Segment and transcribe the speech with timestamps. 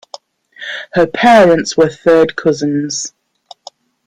[0.93, 3.13] Her parents were third cousins.